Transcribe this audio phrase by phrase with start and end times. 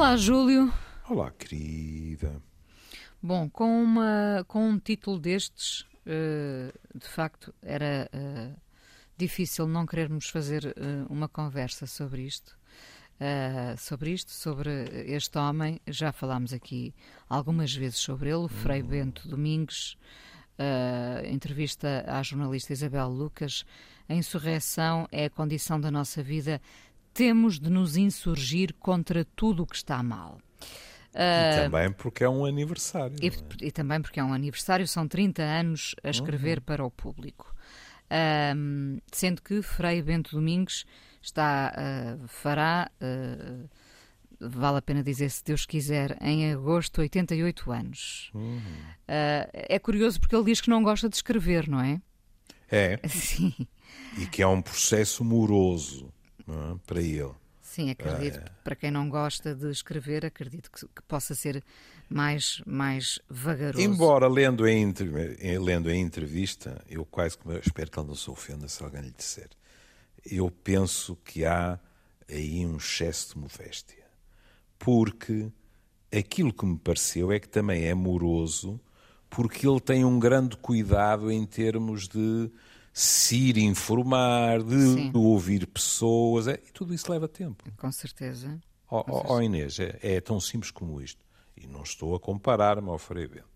[0.00, 0.72] Olá, Júlio.
[1.10, 2.42] Olá, querida.
[3.22, 8.58] Bom, com, uma, com um título destes, uh, de facto, era uh,
[9.18, 12.56] difícil não querermos fazer uh, uma conversa sobre isto.
[13.76, 14.70] sobre isto, sobre
[15.04, 16.94] este homem, já falámos aqui
[17.28, 19.98] algumas vezes sobre ele, Frei Bento Domingues,
[21.30, 23.66] entrevista à jornalista Isabel Lucas.
[24.08, 26.58] A insurreição é a condição da nossa vida
[27.12, 30.38] temos de nos insurgir contra tudo o que está mal.
[31.12, 33.16] E ah, também porque é um aniversário.
[33.20, 33.32] E, é?
[33.62, 36.64] e, também porque é um aniversário, são 30 anos a escrever uhum.
[36.64, 37.54] para o público.
[38.06, 40.84] Uh, sendo que Frei Bento Domingues
[41.22, 42.90] está, uh, fará,
[44.40, 48.30] vale a pena dizer, se Deus quiser, em agosto, 88 anos.
[48.34, 48.60] Uhum.
[49.06, 52.00] é curioso porque ele diz que não gosta de escrever, não é?
[52.70, 53.00] É.
[53.08, 53.54] Sim.
[54.16, 56.12] E que é um processo moroso
[56.52, 56.76] é?
[56.86, 57.32] para ele.
[57.60, 58.38] Sim, acredito.
[58.38, 58.44] É.
[58.64, 61.62] Para quem não gosta de escrever, acredito que, que, possa ser
[62.08, 63.80] mais, mais vagaroso.
[63.80, 68.66] Embora lendo a, lendo a entrevista, eu quase que espero que ele não se ofenda
[68.66, 69.50] se alguém lhe disser.
[70.24, 71.78] Eu penso que há
[72.28, 74.04] aí um excesso de modéstia.
[74.78, 75.52] Porque
[76.12, 78.80] aquilo que me pareceu é que também é moroso,
[79.28, 82.50] porque ele tem um grande cuidado em termos de
[82.92, 85.12] se ir informar, de Sim.
[85.14, 87.64] ouvir pessoas, é, e tudo isso leva tempo.
[87.76, 88.60] Com certeza.
[88.90, 91.24] Ó oh, oh, oh, Inês, é, é, tão simples como isto.
[91.56, 93.48] E não estou a comparar-me ao Frei Bento.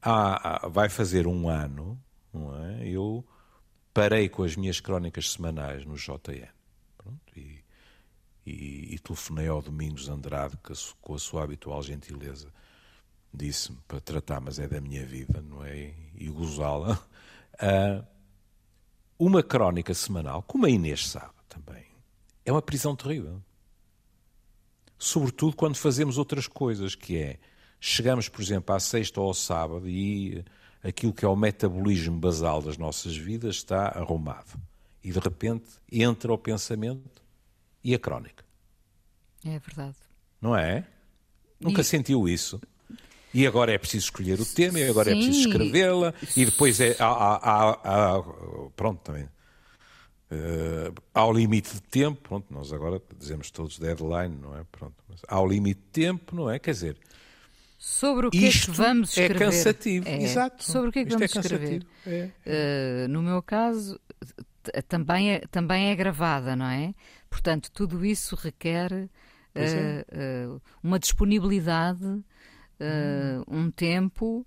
[0.00, 2.00] Ah, ah, vai fazer um ano,
[2.32, 2.88] não é?
[2.88, 3.24] Eu
[3.92, 6.48] parei com as minhas crónicas semanais no JN.
[6.96, 7.64] Pronto, e,
[8.46, 12.52] e, e, telefonei ao Domingos Andrade, que com a sua habitual gentileza
[13.34, 15.92] disse-me para tratar, mas é da minha vida, não é?
[16.14, 16.98] E gozá-la
[17.60, 18.06] Uh,
[19.18, 21.84] uma crónica semanal, como a Inês sabe também,
[22.44, 23.42] é uma prisão terrível.
[24.98, 27.38] Sobretudo quando fazemos outras coisas, que é
[27.80, 30.44] chegamos, por exemplo, à sexta ou ao sábado e
[30.82, 34.60] aquilo que é o metabolismo basal das nossas vidas está arrumado.
[35.02, 37.22] E de repente entra o pensamento
[37.82, 38.44] e a crónica.
[39.44, 39.96] É verdade.
[40.40, 40.86] Não é?
[41.60, 41.84] Nunca e...
[41.84, 42.60] sentiu isso?
[43.32, 45.18] E agora é preciso escolher o tema, e agora Sim.
[45.18, 46.96] é preciso escrevê-la, e depois é.
[46.98, 48.22] Há, há, há,
[48.74, 49.28] pronto, também.
[50.30, 54.62] Uh, há o limite de tempo, pronto, nós agora dizemos todos deadline, não é?
[54.70, 56.58] Pronto, mas há o limite de tempo, não é?
[56.58, 56.96] Quer dizer.
[57.78, 59.42] Sobre o que é que vamos é escrever.
[59.42, 60.22] É cansativo, é.
[60.22, 60.64] exato.
[60.64, 61.86] Sobre o que é que Isto é vamos é escrever.
[62.06, 63.04] É.
[63.06, 63.98] Uh, no meu caso,
[64.88, 66.94] também é, também é gravada, não é?
[67.30, 72.22] Portanto, tudo isso requer uh, uma disponibilidade
[72.80, 74.46] uh, um tempo.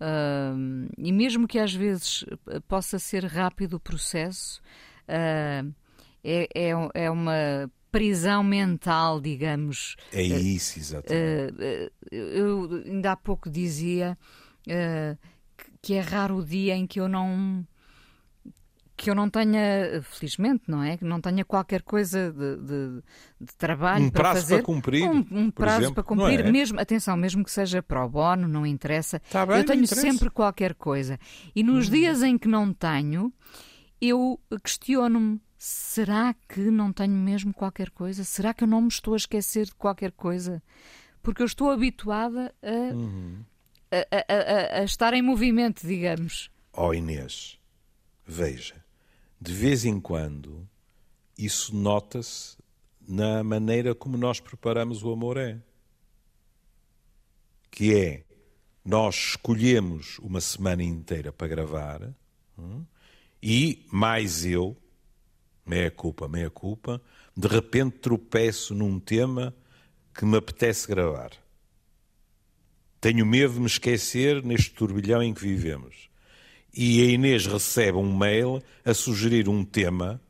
[0.00, 2.24] Uh, e mesmo que às vezes
[2.66, 4.60] possa ser rápido o processo,
[5.08, 5.72] uh,
[6.24, 9.96] é, é, é, uma prisão mental, digamos.
[10.12, 11.54] É isso, exatamente.
[11.54, 14.18] Uh, eu ainda há pouco dizia
[15.80, 17.66] que é raro o dia em que eu não
[19.02, 20.96] que eu não tenha, felizmente, não é?
[20.96, 23.02] Que não tenha qualquer coisa de, de,
[23.40, 24.54] de trabalho um para prazo fazer.
[24.54, 25.10] para cumprir.
[25.10, 26.52] Um, um prazo exemplo, para cumprir, é?
[26.52, 29.20] mesmo, atenção, mesmo que seja pro bono, não interessa.
[29.28, 31.18] Tá bem, eu tenho sempre qualquer coisa.
[31.52, 31.90] E nos hum.
[31.90, 33.32] dias em que não tenho,
[34.00, 35.40] eu questiono-me.
[35.58, 38.22] Será que não tenho mesmo qualquer coisa?
[38.22, 40.62] Será que eu não me estou a esquecer de qualquer coisa?
[41.20, 43.44] Porque eu estou habituada a, uhum.
[43.90, 46.50] a, a, a, a estar em movimento, digamos.
[46.72, 47.60] Ó oh Inês,
[48.26, 48.81] veja,
[49.42, 50.68] de vez em quando,
[51.36, 52.56] isso nota-se
[53.00, 55.58] na maneira como nós preparamos o amor é.
[57.68, 58.24] Que é,
[58.84, 62.14] nós escolhemos uma semana inteira para gravar
[62.56, 62.84] hum,
[63.42, 64.76] e mais eu,
[65.66, 67.02] meia culpa, meia culpa,
[67.36, 69.52] de repente tropeço num tema
[70.14, 71.32] que me apetece gravar.
[73.00, 76.11] Tenho medo de me esquecer neste turbilhão em que vivemos
[76.74, 80.20] e a Inês recebe um mail a sugerir um tema,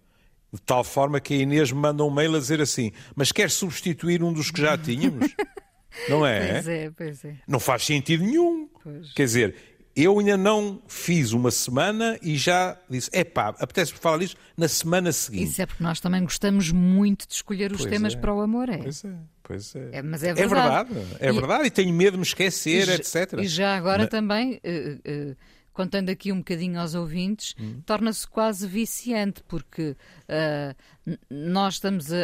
[0.53, 3.51] de tal forma que a Inês me manda um mail a dizer assim: Mas quer
[3.51, 5.35] substituir um dos que já tínhamos?
[6.09, 6.53] Não é?
[6.53, 7.37] Pois é, pois é.
[7.47, 8.69] Não faz sentido nenhum.
[8.83, 9.13] Pois.
[9.13, 9.55] Quer dizer,
[9.95, 14.69] eu ainda não fiz uma semana e já disse: é pá, apetece falar disso na
[14.69, 15.51] semana seguinte.
[15.51, 18.17] Isso é porque nós também gostamos muito de escolher os pois temas é.
[18.17, 18.79] para o amor, é?
[18.79, 19.15] Pois é.
[19.43, 19.89] Pois é.
[19.93, 20.93] é mas é verdade.
[20.93, 23.35] É verdade, é e, verdade, e tenho medo de me esquecer, e, etc.
[23.39, 24.09] E já agora mas...
[24.09, 24.61] também.
[24.65, 25.37] Uh, uh,
[25.73, 27.81] contando aqui um bocadinho aos ouvintes, hum.
[27.85, 29.97] torna-se quase viciante, porque
[30.29, 32.17] uh, nós estamos a,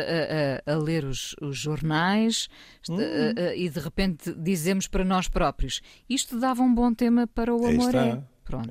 [0.67, 2.49] a, a ler os, os jornais
[2.89, 2.97] hum.
[2.97, 7.67] uh, e de repente dizemos para nós próprios: isto dava um bom tema para o
[7.67, 7.95] amor.
[7.95, 8.23] É.
[8.49, 8.71] Pronto.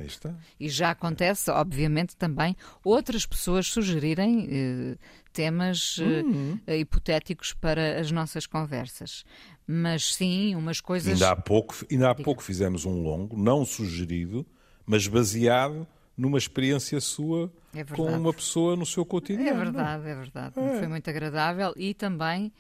[0.60, 4.98] E já acontece, obviamente, também outras pessoas sugerirem eh,
[5.32, 6.60] temas eh, uhum.
[6.80, 9.24] hipotéticos para as nossas conversas.
[9.68, 11.14] Mas sim, umas coisas.
[11.14, 14.44] Ainda há pouco, ainda há pouco fizemos um longo, não sugerido,
[14.88, 15.86] mas baseado
[16.18, 19.50] numa experiência sua é com uma pessoa no seu cotidiano.
[19.50, 20.60] É verdade, é verdade.
[20.60, 20.80] É.
[20.80, 22.52] Foi muito agradável e também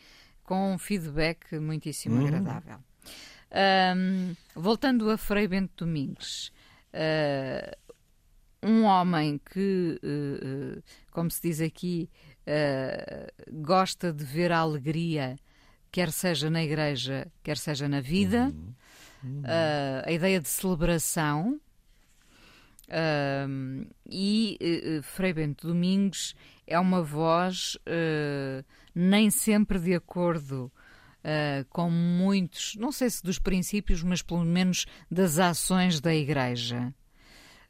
[0.43, 2.27] com um feedback muitíssimo uhum.
[2.27, 2.77] agradável.
[3.95, 6.51] Um, voltando a Frei Bento Domingues,
[6.93, 7.75] uh,
[8.61, 12.09] um homem que, uh, como se diz aqui,
[12.43, 15.37] uh, gosta de ver a alegria,
[15.91, 18.73] quer seja na igreja, quer seja na vida, uhum.
[19.23, 19.43] Uhum.
[20.05, 21.59] a ideia de celebração.
[24.09, 26.33] E Frei Bento Domingos
[26.65, 27.77] é uma voz
[28.95, 30.71] nem sempre de acordo
[31.27, 36.93] uh, com muitos, não sei se dos princípios, mas pelo menos das ações da Igreja.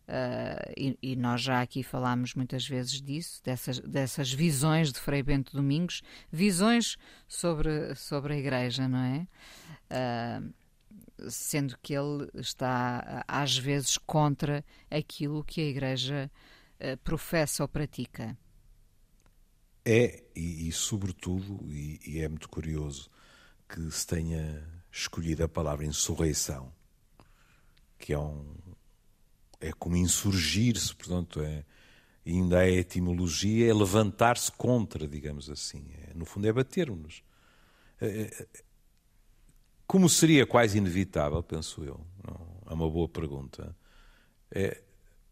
[0.08, 5.22] Uh, e, e, nós já aqui falámos muitas vezes disso, dessas, dessas visões de Frei
[5.22, 6.96] Bento Domingos, visões
[7.28, 9.28] sobre, sobre a Igreja, não é?
[11.30, 16.32] Sendo que ele está às vezes contra aquilo que a Igreja
[16.80, 18.38] uh, professa ou pratica.
[19.84, 23.10] É, e, e sobretudo, e, e, é muito curioso,
[23.70, 26.74] que se tenha escolhido a palavra insurreição,
[27.98, 28.58] que é um
[29.60, 31.66] é como insurgir-se, portanto, é,
[32.26, 35.86] ainda a etimologia é levantar-se contra, digamos assim.
[36.08, 37.24] É, no fundo, é bater-nos.
[38.00, 38.48] É, é,
[39.88, 42.06] como seria quase inevitável, penso eu,
[42.66, 43.76] é uma boa pergunta,
[44.52, 44.84] é,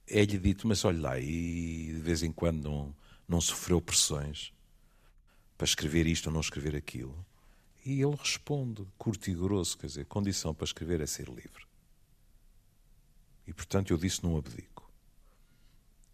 [0.08, 2.96] é-lhe dito, mas olha lá, e de vez em quando não,
[3.28, 4.54] não sofreu pressões
[5.58, 7.26] para escrever isto ou não escrever aquilo.
[7.86, 11.66] E ele responde, curto e grosso, quer dizer, condição para escrever é ser livre.
[13.48, 14.90] E portanto eu disse: não abdico.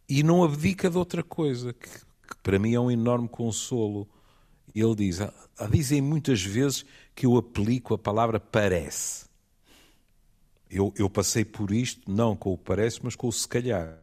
[0.07, 4.09] E não abdica de outra coisa, que, que para mim é um enorme consolo.
[4.73, 6.85] Ele diz: ah, ah, dizem muitas vezes
[7.15, 9.25] que eu aplico a palavra parece.
[10.69, 13.99] Eu, eu passei por isto, não com o parece, mas com o se calhar.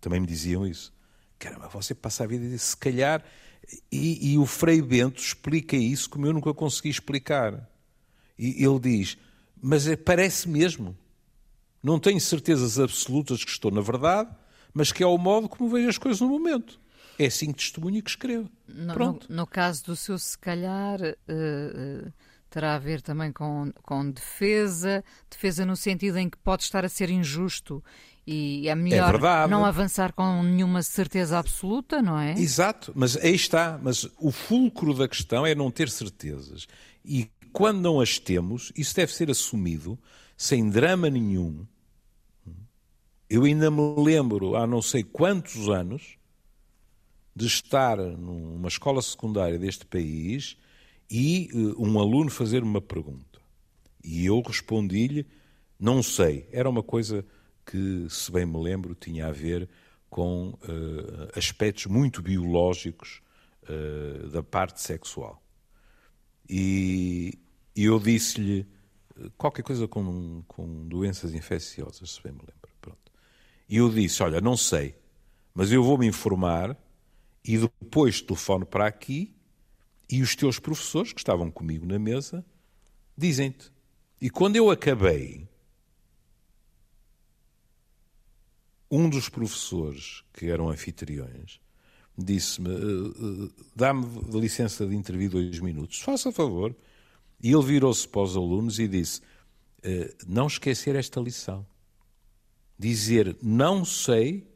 [0.00, 0.92] Também me diziam isso.
[1.38, 3.24] Caramba, você passa a vida e diz se calhar
[3.92, 7.68] e, e, o Frei Bento explica isso como eu nunca consegui explicar.
[8.38, 9.18] E ele diz:
[9.60, 10.96] Mas é, parece mesmo.
[11.82, 14.30] Não tenho certezas absolutas que estou na verdade,
[14.72, 16.80] mas que é o modo como vejo as coisas no momento.
[17.18, 18.48] É assim que testemunho que escrevo.
[18.66, 19.26] No, Pronto.
[19.28, 22.12] No, no, caso do seu, se calhar, uh,
[22.48, 26.88] terá a ver também com, com defesa, defesa no sentido em que pode estar a
[26.88, 27.82] ser injusto
[28.30, 32.32] e é melhor é não avançar com nenhuma certeza absoluta, não é?
[32.32, 33.80] Exato, mas aí está.
[33.82, 36.68] Mas o fulcro da questão é não ter certezas.
[37.02, 39.98] E quando não as temos, isso deve ser assumido
[40.36, 41.66] sem drama nenhum.
[43.30, 46.17] Eu ainda me lembro, há não sei quantos anos,
[47.38, 50.56] de estar numa escola secundária deste país
[51.08, 53.40] e uh, um aluno fazer uma pergunta.
[54.02, 55.24] E eu respondi-lhe,
[55.78, 56.48] não sei.
[56.50, 57.24] Era uma coisa
[57.64, 59.68] que, se bem me lembro, tinha a ver
[60.10, 63.22] com uh, aspectos muito biológicos
[63.62, 65.40] uh, da parte sexual.
[66.50, 67.38] E,
[67.76, 68.66] e eu disse-lhe
[69.16, 72.70] eh, qualquer coisa com, com doenças infecciosas, se bem me lembro.
[72.80, 73.12] Pronto.
[73.68, 74.94] E eu disse: Olha, não sei,
[75.54, 76.74] mas eu vou me informar
[77.48, 79.34] e depois telefono para aqui
[80.10, 82.44] e os teus professores, que estavam comigo na mesa,
[83.16, 83.72] dizem-te.
[84.20, 85.48] E quando eu acabei,
[88.90, 91.58] um dos professores que eram anfitriões
[92.16, 94.04] disse-me: uh, dá-me
[94.38, 96.76] licença de intervir dois minutos, faça favor.
[97.42, 101.66] E ele virou-se para os alunos e disse: uh, Não esquecer esta lição.
[102.78, 104.46] Dizer não sei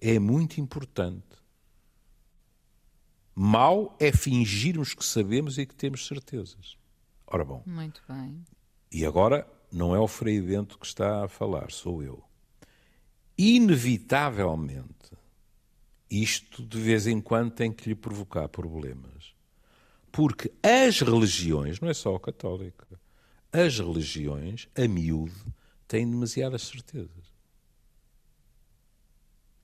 [0.00, 1.41] é muito importante.
[3.34, 6.76] Mal é fingirmos que sabemos e que temos certezas.
[7.26, 7.62] Ora bom.
[7.66, 8.44] Muito bem.
[8.90, 12.22] E agora não é o Frei Bento que está a falar, sou eu
[13.36, 15.16] inevitavelmente,
[16.10, 19.34] isto de vez em quando tem que lhe provocar problemas.
[20.10, 22.86] Porque as religiões, não é só a católica,
[23.50, 25.34] as religiões, a miúde,
[25.88, 27.32] têm demasiadas certezas.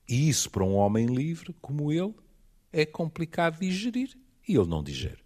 [0.07, 2.15] E isso, para um homem livre como ele,
[2.71, 4.17] é complicado digerir.
[4.47, 5.19] E ele não digere.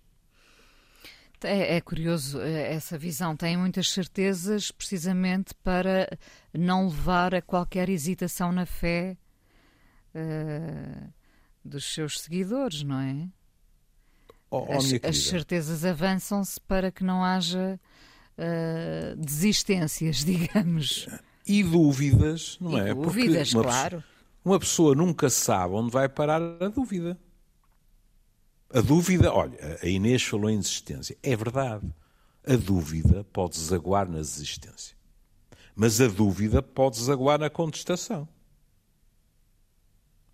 [1.44, 3.36] É, é, curioso eh, essa visão.
[3.36, 6.18] Tem muitas certezas precisamente para
[6.54, 9.18] não levar a qualquer hesitação na fé
[10.16, 11.14] uh,
[11.64, 13.28] dos seus seguidores, não é?
[14.50, 17.80] Oh, oh, as, as, certezas avançam-se para que não haja
[18.38, 21.08] uh, desistências, digamos.
[21.46, 22.94] E dúvidas, não e é?
[22.94, 23.98] Dúvidas, Porque uma claro.
[23.98, 24.14] Pessoa,
[24.46, 27.18] uma pessoa nunca sabe onde vai parar a dúvida.
[28.74, 31.16] A dúvida, olha, a Inês falou em desistência.
[31.22, 31.88] É verdade.
[32.44, 34.98] A dúvida pode desaguar na desistência.
[35.76, 38.28] Mas a dúvida pode desaguar na contestação.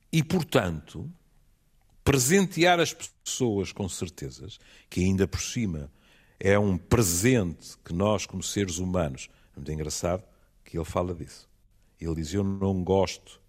[0.10, 1.12] E, portanto,
[2.02, 4.58] presentear as pessoas com certezas,
[4.90, 5.92] que ainda por cima
[6.40, 10.24] é um presente que nós, como seres humanos, é muito engraçado
[10.64, 11.48] que ele fala disso.
[12.00, 13.42] Ele diz: Eu não gosto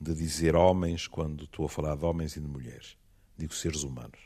[0.00, 2.97] de dizer homens quando estou a falar de homens e de mulheres.
[3.38, 4.18] Digo seres humanos.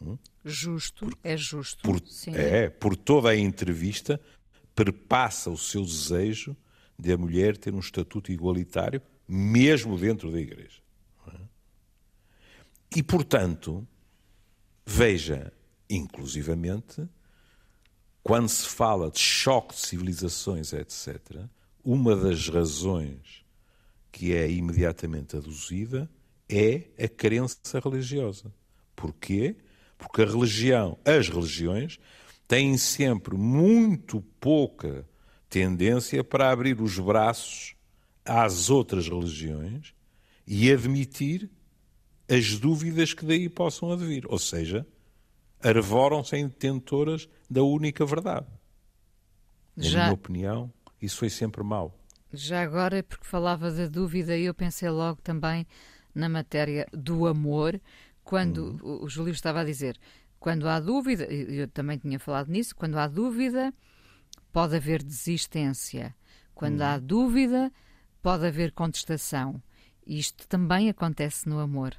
[0.00, 0.16] Hum?
[0.44, 1.82] Justo, por, é justo.
[1.82, 4.20] Por, é, por toda a entrevista,
[4.74, 6.56] perpassa o seu desejo
[6.98, 10.80] de a mulher ter um estatuto igualitário, mesmo dentro da igreja.
[12.94, 13.86] E, portanto,
[14.84, 15.52] veja,
[15.88, 17.08] inclusivamente,
[18.22, 21.44] quando se fala de choque de civilizações, etc.,
[21.84, 23.44] uma das razões
[24.10, 26.10] que é imediatamente aduzida
[26.50, 28.52] é a crença religiosa.
[28.96, 29.56] Porquê?
[29.96, 31.98] Porque a religião, as religiões,
[32.48, 35.08] têm sempre muito pouca
[35.48, 37.74] tendência para abrir os braços
[38.24, 39.94] às outras religiões
[40.46, 41.48] e admitir
[42.28, 44.24] as dúvidas que daí possam advir.
[44.28, 44.86] Ou seja,
[45.62, 48.46] arvoram-se em detentoras da única verdade.
[49.76, 50.02] Na Já...
[50.02, 51.96] minha opinião, isso foi sempre mau.
[52.32, 55.66] Já agora, porque falava da dúvida, eu pensei logo também
[56.14, 57.80] na matéria do amor,
[58.22, 59.04] quando uhum.
[59.04, 59.98] o Júlio estava a dizer,
[60.38, 63.72] quando há dúvida, eu também tinha falado nisso, quando há dúvida,
[64.52, 66.14] pode haver desistência.
[66.54, 66.86] Quando uhum.
[66.86, 67.72] há dúvida,
[68.22, 69.62] pode haver contestação.
[70.06, 71.94] Isto também acontece no amor.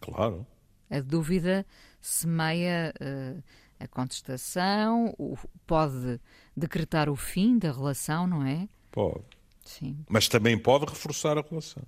[0.00, 0.46] Claro.
[0.88, 1.66] A dúvida
[2.00, 3.42] semeia uh,
[3.78, 5.36] a contestação, o,
[5.66, 6.20] pode
[6.56, 8.68] decretar o fim da relação, não é?
[8.90, 9.24] Pode.
[9.64, 10.04] Sim.
[10.08, 11.82] Mas também pode reforçar a relação.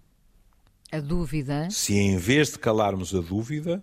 [0.92, 1.70] A dúvida.
[1.70, 3.82] Se em vez de calarmos a dúvida,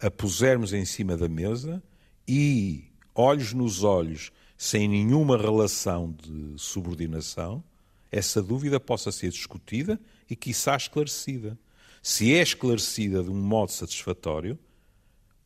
[0.00, 1.82] a pusermos em cima da mesa
[2.28, 7.62] e, olhos nos olhos, sem nenhuma relação de subordinação,
[8.12, 11.58] essa dúvida possa ser discutida e, quiçá, esclarecida.
[12.00, 14.56] Se é esclarecida de um modo satisfatório,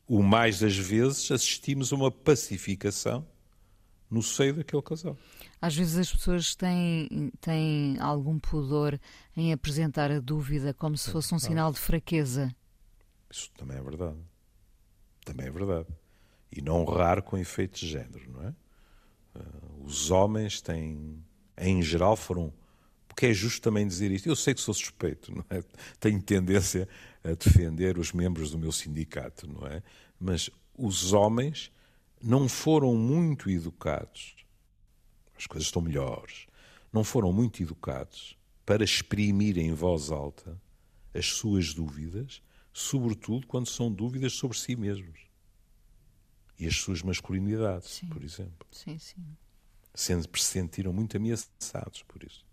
[0.06, 3.26] o mais das vezes assistimos a uma pacificação
[4.12, 5.16] no seio daquele casal.
[5.60, 9.00] Às vezes as pessoas têm, têm algum pudor
[9.34, 12.54] em apresentar a dúvida como se fosse um sinal de fraqueza.
[13.30, 14.18] Isso também é verdade.
[15.24, 15.88] Também é verdade.
[16.54, 18.54] E não raro com efeitos de género, não é?
[19.34, 21.24] Uh, os homens têm,
[21.56, 22.52] em geral, foram.
[23.08, 24.28] Porque é justo também dizer isto.
[24.28, 25.64] Eu sei que sou suspeito, não é?
[25.98, 26.86] Tenho tendência
[27.24, 29.82] a defender os membros do meu sindicato, não é?
[30.20, 31.72] Mas os homens
[32.22, 34.36] não foram muito educados.
[35.36, 36.46] As coisas estão melhores.
[36.92, 40.60] Não foram muito educados para exprimir em voz alta
[41.14, 45.20] as suas dúvidas, sobretudo quando são dúvidas sobre si mesmos
[46.58, 48.06] e as suas masculinidades, sim.
[48.06, 48.66] por exemplo.
[48.70, 49.24] Sim, sim.
[49.94, 52.46] Sempre se sentiram muito ameaçados por isso.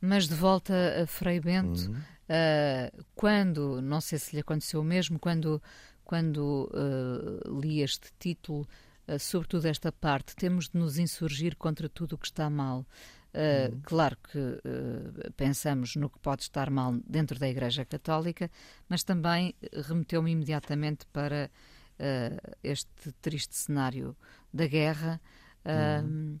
[0.00, 1.98] Mas de volta a Frei Bento, uhum.
[1.98, 5.62] uh, quando, não sei se lhe aconteceu mesmo, quando,
[6.06, 8.60] quando uh, li este título,
[9.08, 12.86] uh, sobretudo esta parte, temos de nos insurgir contra tudo o que está mal.
[13.34, 18.48] Uh, Claro que uh, pensamos no que pode estar mal dentro da Igreja Católica,
[18.88, 19.54] mas também
[19.88, 21.50] remeteu-me imediatamente para
[21.98, 24.16] uh, este triste cenário
[24.52, 25.20] da guerra.
[25.66, 26.38] Uhum.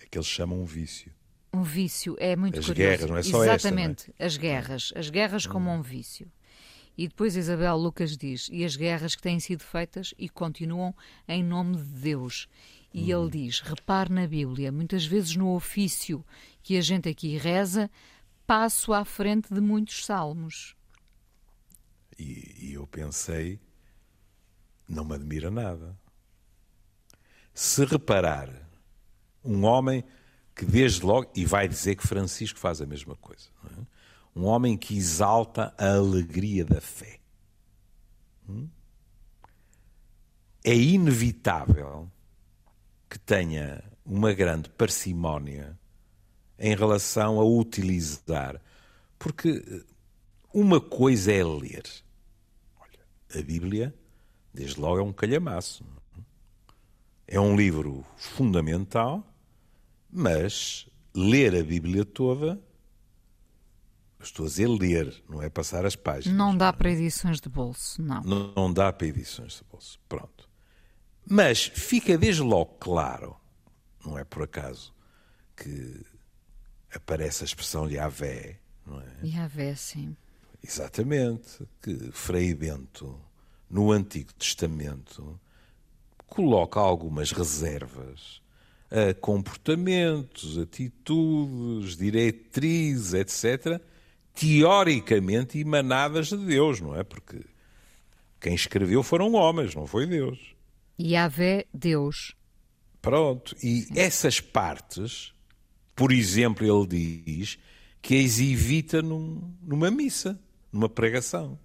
[0.00, 1.12] É que eles chamam um vício.
[1.52, 2.90] Um vício, é muito as curioso.
[2.90, 4.26] guerras, não é só Exatamente, esta, é?
[4.26, 4.92] as guerras.
[4.96, 6.30] As guerras como um vício.
[6.96, 10.94] E depois Isabel Lucas diz: e as guerras que têm sido feitas e continuam
[11.26, 12.48] em nome de Deus.
[12.92, 16.24] E ele diz: repare na Bíblia, muitas vezes no ofício
[16.62, 17.90] que a gente aqui reza,
[18.46, 20.76] passo à frente de muitos salmos.
[22.16, 23.58] E, e eu pensei,
[24.88, 25.98] não me admira nada.
[27.52, 28.48] Se reparar,
[29.44, 30.04] um homem
[30.54, 33.94] que desde logo, e vai dizer que Francisco faz a mesma coisa, é?
[34.34, 37.20] Um homem que exalta a alegria da fé.
[38.48, 38.68] Hum?
[40.62, 42.10] É inevitável
[43.08, 45.78] que tenha uma grande parcimónia
[46.58, 48.60] em relação a utilizar.
[49.18, 49.84] Porque
[50.52, 51.84] uma coisa é ler.
[52.78, 53.94] Olha, a Bíblia,
[54.52, 55.84] desde logo, é um calhamaço.
[57.26, 59.26] É um livro fundamental,
[60.10, 62.60] mas ler a Bíblia toda,
[64.24, 66.36] estou a dizer ler, não é passar as páginas.
[66.36, 68.22] Não dá para edições de bolso, não.
[68.22, 69.98] Não, não dá para edições de bolso.
[70.08, 70.48] Pronto.
[71.28, 73.36] Mas fica desde logo claro,
[74.04, 74.92] não é por acaso,
[75.56, 76.04] que
[76.94, 79.26] aparece a expressão Yahvé, não é?
[79.26, 80.16] Yahvé, sim.
[80.62, 83.18] Exatamente, que Frei Bento,
[83.68, 85.38] no Antigo Testamento,
[86.26, 88.42] coloca algumas reservas
[88.90, 93.80] a comportamentos, atitudes, diretrizes, etc.,
[94.34, 97.04] teoricamente emanadas de Deus, não é?
[97.04, 97.40] Porque
[98.40, 100.38] quem escreveu foram homens, não foi Deus.
[101.00, 102.34] Yahvé, Deus.
[103.00, 103.56] Pronto.
[103.62, 103.94] E Sim.
[103.96, 105.32] essas partes,
[105.94, 107.58] por exemplo, ele diz
[108.02, 110.38] que as evita num, numa missa,
[110.72, 111.58] numa pregação.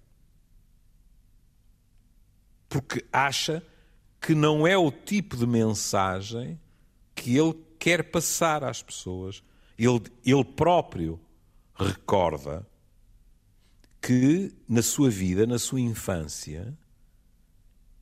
[2.68, 3.62] Porque acha
[4.20, 6.60] que não é o tipo de mensagem
[7.14, 9.42] que ele quer passar às pessoas.
[9.78, 11.18] Ele, ele próprio
[11.74, 12.66] recorda
[14.00, 16.76] que na sua vida, na sua infância,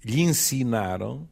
[0.04, 1.28] lhe ensinaram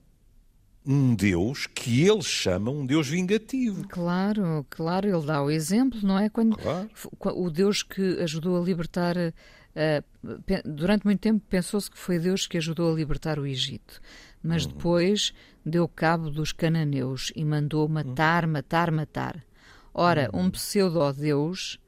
[0.85, 3.87] um Deus que ele chama um Deus vingativo.
[3.89, 6.29] Claro, claro, ele dá o exemplo, não é?
[6.29, 6.89] Quando claro.
[7.35, 12.57] o Deus que ajudou a libertar, uh, durante muito tempo pensou-se que foi Deus que
[12.57, 14.01] ajudou a libertar o Egito,
[14.43, 14.73] mas uhum.
[14.73, 19.45] depois deu cabo dos cananeus e mandou matar, matar, matar.
[19.93, 21.81] Ora, um pseudo-Deus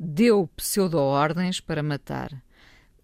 [0.00, 2.42] deu pseudo-ordens para matar.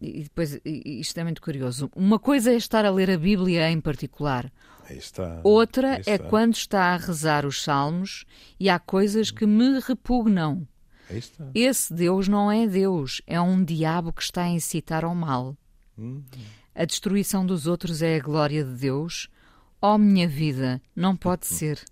[0.00, 1.90] E depois, isto é muito curioso.
[1.94, 4.50] Uma coisa é estar a ler a Bíblia em particular.
[4.88, 8.24] Está, Outra é quando está a rezar os salmos
[8.58, 10.66] e há coisas que me repugnam.
[11.54, 15.56] Esse Deus não é Deus, é um diabo que está a incitar ao mal.
[15.96, 16.22] Uhum.
[16.74, 19.28] A destruição dos outros é a glória de Deus.
[19.80, 21.82] Oh, minha vida, não pode ser.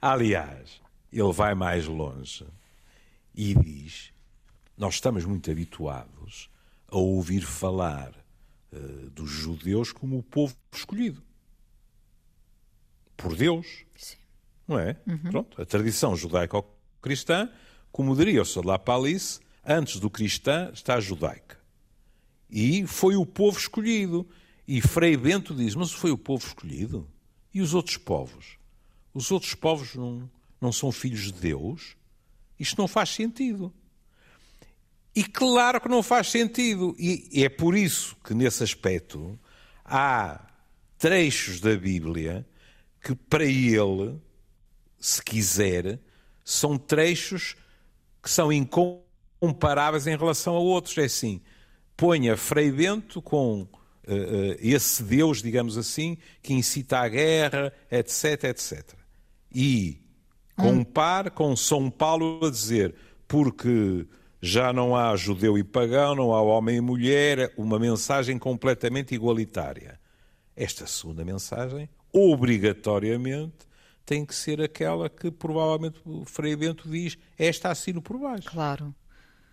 [0.00, 0.80] Aliás,
[1.12, 2.44] ele vai mais longe
[3.34, 4.12] e diz:
[4.76, 6.50] Nós estamos muito habituados
[6.88, 8.12] a ouvir falar
[8.72, 11.22] uh, dos judeus como o povo escolhido
[13.22, 13.84] por Deus.
[13.96, 14.16] Sim.
[14.66, 14.96] Não é?
[15.06, 15.30] Uhum.
[15.30, 17.50] Pronto, a tradição judaico-cristã,
[17.90, 21.58] como diria o Salah Palice, antes do cristã está a judaica.
[22.50, 24.28] E foi o povo escolhido.
[24.66, 27.08] E Frei Bento diz: Mas foi o povo escolhido?
[27.54, 28.58] E os outros povos?
[29.14, 31.96] Os outros povos não, não são filhos de Deus?
[32.62, 33.72] Isto não faz sentido.
[35.14, 36.94] E claro que não faz sentido.
[36.98, 39.38] E é por isso que, nesse aspecto,
[39.84, 40.40] há
[40.96, 42.46] trechos da Bíblia
[43.02, 44.16] que, para ele,
[44.98, 45.98] se quiser,
[46.44, 47.56] são trechos
[48.22, 50.96] que são incomparáveis em relação a outros.
[50.96, 51.42] É assim,
[51.96, 58.44] ponha Frei Bento com uh, uh, esse Deus, digamos assim, que incita à guerra, etc,
[58.44, 58.94] etc.
[59.54, 60.01] E
[60.62, 62.94] Compare com São Paulo a dizer,
[63.26, 64.06] porque
[64.40, 70.00] já não há judeu e pagão, não há homem e mulher, uma mensagem completamente igualitária.
[70.56, 73.66] Esta segunda mensagem, obrigatoriamente,
[74.04, 78.50] tem que ser aquela que provavelmente o Frei Bento diz, esta assino por baixo.
[78.50, 78.94] Claro.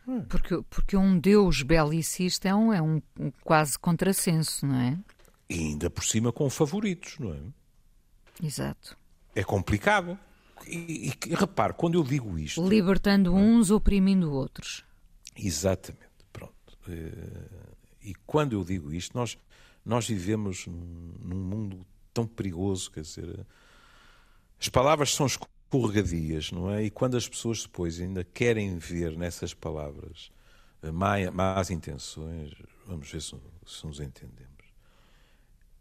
[0.08, 0.22] É.
[0.22, 3.02] Porque, porque um Deus belicista é um, é um
[3.44, 4.98] quase contrassenso, não é?
[5.50, 7.40] E ainda por cima com favoritos, não é?
[8.44, 8.98] Exato.
[9.36, 10.18] É complicado.
[10.70, 12.68] E, e, repare, quando eu digo isto.
[12.68, 14.86] Libertando uns, oprimindo outros.
[15.36, 16.06] Exatamente.
[16.32, 16.78] Pronto.
[16.88, 19.38] Eh, e quando eu digo isto, nós,
[19.84, 23.46] nós vivemos num mundo tão perigoso, quer dizer.
[24.60, 26.84] As palavras são escorregadias, não é?
[26.84, 30.32] E quando as pessoas depois ainda querem ver nessas palavras
[30.84, 32.54] eh, más, más intenções,
[32.86, 34.50] vamos ver se, se nos entendemos.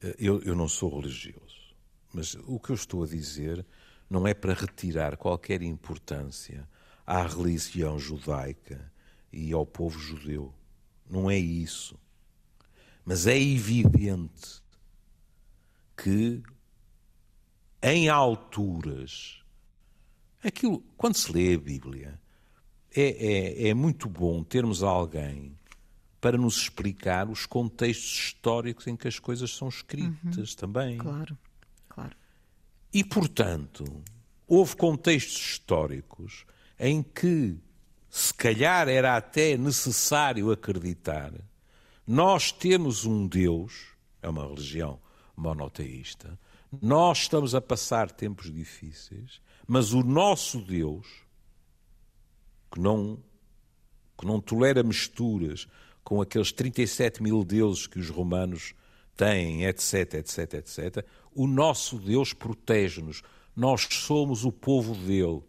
[0.00, 1.74] Eh, eu, eu não sou religioso,
[2.12, 3.66] mas o que eu estou a dizer
[4.08, 6.68] não é para retirar qualquer importância
[7.06, 8.90] à religião judaica
[9.32, 10.54] e ao povo judeu.
[11.08, 11.98] Não é isso.
[13.04, 14.62] Mas é evidente
[15.96, 16.42] que,
[17.82, 19.42] em alturas,
[20.42, 22.20] aquilo, quando se lê a Bíblia,
[22.94, 25.56] é, é, é muito bom termos alguém
[26.20, 30.56] para nos explicar os contextos históricos em que as coisas são escritas uhum.
[30.56, 30.98] também.
[30.98, 31.38] Claro, claro.
[32.92, 33.84] E, portanto,
[34.46, 36.46] houve contextos históricos
[36.78, 37.56] em que,
[38.08, 41.32] se calhar, era até necessário acreditar,
[42.06, 43.88] nós temos um Deus,
[44.22, 44.98] é uma religião
[45.36, 46.38] monoteísta,
[46.80, 51.06] nós estamos a passar tempos difíceis, mas o nosso Deus,
[52.70, 53.22] que não,
[54.18, 55.68] que não tolera misturas
[56.02, 58.74] com aqueles 37 mil deuses que os romanos
[59.18, 61.04] têm, etc, etc, etc,
[61.34, 63.22] o nosso Deus protege-nos.
[63.54, 65.42] Nós somos o povo dele.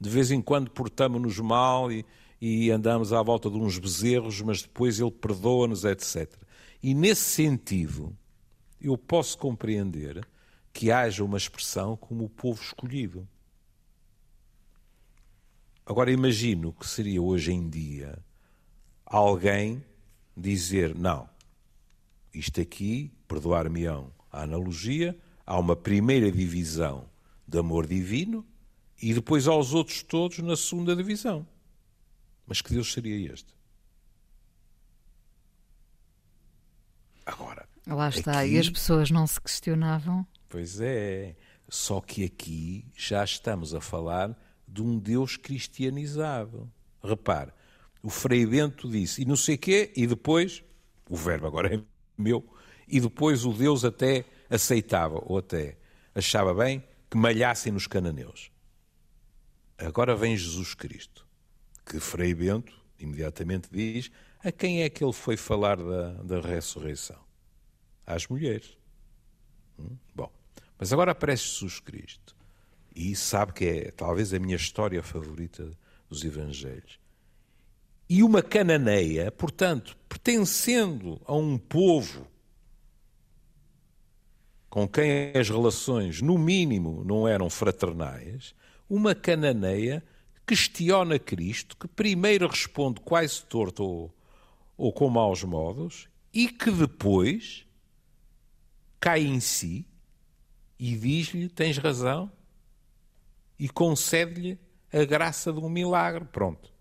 [0.00, 2.04] De vez em quando portamos-nos mal e,
[2.40, 6.32] e andamos à volta de uns bezerros, mas depois ele perdoa-nos, etc.
[6.82, 8.16] E nesse sentido,
[8.80, 10.26] eu posso compreender
[10.72, 13.28] que haja uma expressão como o povo escolhido.
[15.84, 18.18] Agora imagino que seria hoje em dia
[19.04, 19.84] alguém
[20.36, 21.28] dizer: não,
[22.32, 27.08] isto aqui, perdoar-me-ão a analogia, há uma primeira divisão
[27.46, 28.46] de amor divino
[29.00, 31.46] e depois aos outros todos na segunda divisão.
[32.46, 33.54] Mas que Deus seria este?
[37.26, 37.68] Agora.
[37.86, 40.26] Lá está, aqui, e as pessoas não se questionavam?
[40.48, 41.36] Pois é.
[41.68, 44.36] Só que aqui já estamos a falar
[44.68, 46.70] de um Deus cristianizado.
[47.02, 47.52] Repare,
[48.02, 50.62] o Frei Bento disse, e não sei quê, e depois,
[51.08, 51.82] o verbo agora é
[52.22, 52.46] meu,
[52.86, 55.76] e depois o Deus até aceitava, ou até
[56.14, 58.50] achava bem, que malhassem nos cananeus.
[59.78, 61.26] Agora vem Jesus Cristo,
[61.84, 64.10] que Frei Bento imediatamente diz
[64.44, 67.20] a quem é que ele foi falar da, da ressurreição?
[68.06, 68.76] Às mulheres.
[69.78, 69.96] Hum?
[70.14, 70.32] Bom,
[70.78, 72.36] mas agora aparece Jesus Cristo
[72.94, 75.70] e sabe que é talvez a minha história favorita
[76.08, 77.01] dos Evangelhos.
[78.14, 82.26] E uma cananeia, portanto, pertencendo a um povo
[84.68, 88.54] com quem as relações, no mínimo, não eram fraternais,
[88.86, 90.04] uma cananeia
[90.46, 94.14] questiona Cristo, que primeiro responde quase torto ou,
[94.76, 97.66] ou com maus modos, e que depois
[99.00, 99.86] cai em si
[100.78, 102.30] e diz-lhe: Tens razão,
[103.58, 104.58] e concede-lhe
[104.92, 106.26] a graça de um milagre.
[106.26, 106.71] Pronto.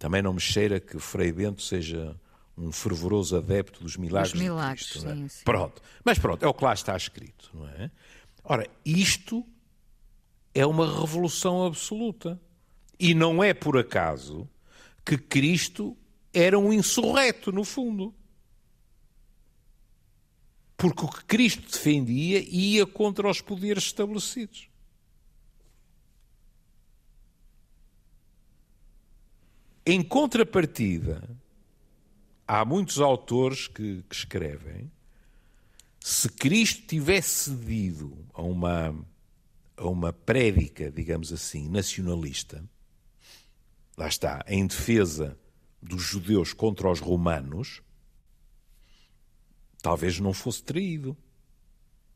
[0.00, 2.18] Também não me cheira que Frei Bento seja
[2.56, 5.08] um fervoroso adepto dos milagres, Os milagres de Cristo.
[5.10, 5.28] Sim, é?
[5.28, 5.44] sim.
[5.44, 5.82] Pronto.
[6.02, 7.90] Mas pronto, é o que lá está escrito, não é?
[8.42, 9.46] Ora, isto
[10.54, 12.40] é uma revolução absoluta.
[12.98, 14.48] E não é por acaso
[15.04, 15.94] que Cristo
[16.32, 18.14] era um insurreto, no fundo.
[20.78, 24.69] Porque o que Cristo defendia ia contra os poderes estabelecidos.
[29.84, 31.28] Em contrapartida,
[32.46, 34.90] há muitos autores que, que escrevem
[36.02, 38.94] se Cristo tivesse cedido a uma,
[39.76, 42.64] a uma prédica, digamos assim, nacionalista,
[43.96, 45.38] lá está, em defesa
[45.82, 47.82] dos judeus contra os romanos,
[49.82, 51.16] talvez não fosse traído.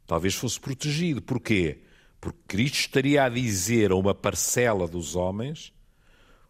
[0.07, 1.23] Talvez fosse protegido.
[1.23, 1.83] Porquê?
[2.21, 5.74] Porque Cristo estaria a dizer a uma parcela dos homens: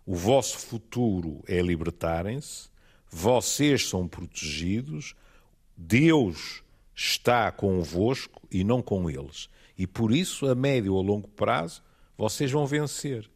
[0.07, 2.75] o vosso futuro é libertarem-se
[3.15, 5.15] vocês são protegidos,
[5.77, 6.65] Deus
[6.97, 9.49] está convosco e não com eles.
[9.79, 11.81] E por isso, a médio ou longo prazo,
[12.19, 13.31] vocês vão vencer.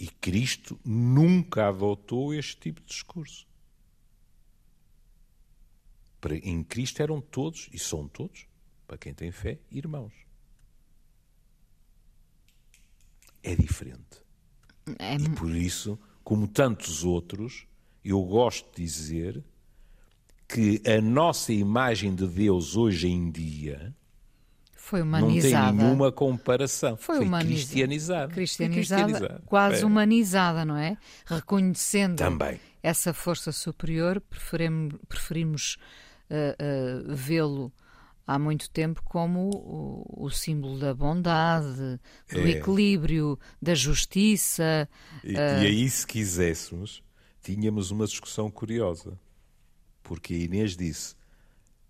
[0.00, 3.46] E Cristo nunca adotou este tipo de discurso.
[6.42, 8.46] Em Cristo eram todos, e são todos,
[8.86, 10.14] para quem tem fé, irmãos.
[13.42, 14.27] É diferente.
[14.98, 15.16] É...
[15.16, 17.66] E por isso, como tantos outros,
[18.04, 19.44] eu gosto de dizer
[20.48, 23.94] que a nossa imagem de Deus hoje em dia
[24.88, 25.66] foi humanizada.
[25.66, 26.96] Não tem nenhuma comparação.
[26.96, 28.32] Foi, foi cristianizada.
[28.32, 29.42] Cristianizada, cristianizada.
[29.44, 29.86] quase é.
[29.86, 30.96] humanizada, não é?
[31.26, 32.58] Reconhecendo Também.
[32.82, 35.76] essa força superior, preferimos, preferimos
[36.30, 37.70] uh, uh, vê-lo
[38.28, 41.98] há muito tempo como o, o símbolo da bondade,
[42.30, 42.50] do é.
[42.50, 44.86] equilíbrio, da justiça.
[45.24, 45.62] E, uh...
[45.62, 47.02] e aí, se quiséssemos,
[47.42, 49.18] tínhamos uma discussão curiosa.
[50.02, 51.16] Porque a Inês disse: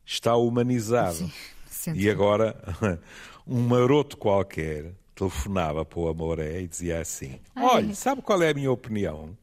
[0.07, 1.31] está humanizado.
[1.66, 2.57] Sim, e agora,
[3.44, 8.55] um maroto qualquer telefonava para o Amoré e dizia assim: Olha, sabe qual é a
[8.55, 9.37] minha opinião?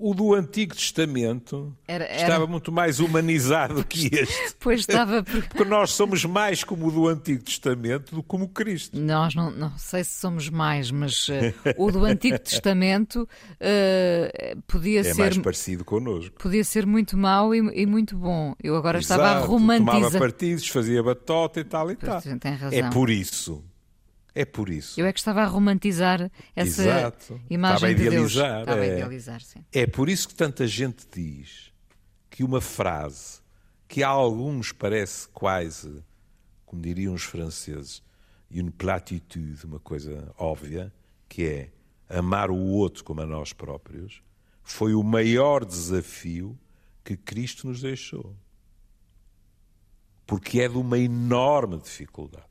[0.00, 2.22] O do Antigo Testamento era, era...
[2.22, 4.54] estava muito mais humanizado que este.
[4.58, 5.22] Pois estava.
[5.22, 8.98] Porque nós somos mais como o do Antigo Testamento do que como Cristo.
[8.98, 11.32] Nós não, não sei se somos mais, mas uh,
[11.76, 15.10] o do Antigo Testamento uh, podia é ser.
[15.10, 16.36] É mais parecido connosco.
[16.38, 18.54] Podia ser muito mau e, e muito bom.
[18.62, 19.94] Eu agora Exato, estava a romantizar.
[19.94, 22.20] Tomava partidos, fazia batota e tal e tal.
[22.20, 22.78] Tem razão.
[22.78, 23.62] É por isso
[24.34, 25.00] é por isso.
[25.00, 27.40] Eu é que estava a romantizar essa Exato.
[27.50, 28.60] imagem estava a idealizar, de Deus.
[28.60, 28.90] Estava é.
[28.90, 29.64] a idealizar, sim.
[29.72, 31.72] É por isso que tanta gente diz
[32.28, 33.40] que uma frase
[33.88, 36.04] que a alguns parece quase,
[36.64, 38.02] como diriam os franceses,
[38.50, 40.92] une platitude, uma coisa óbvia,
[41.28, 41.70] que é
[42.08, 44.22] amar o outro como a nós próprios,
[44.62, 46.58] foi o maior desafio
[47.04, 48.36] que Cristo nos deixou.
[50.26, 52.49] Porque é de uma enorme dificuldade.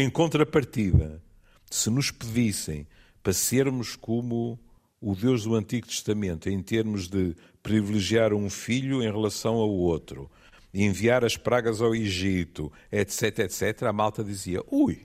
[0.00, 1.20] Em contrapartida,
[1.68, 2.86] se nos pedissem
[3.20, 4.56] para sermos como
[5.00, 7.34] o Deus do Antigo Testamento, em termos de
[7.64, 10.30] privilegiar um filho em relação ao outro,
[10.72, 15.04] enviar as pragas ao Egito, etc, etc, a malta dizia: ui,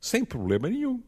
[0.00, 1.02] sem problema nenhum.